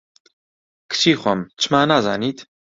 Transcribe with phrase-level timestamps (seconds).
[0.89, 2.37] کچی خۆم، چما نازانیت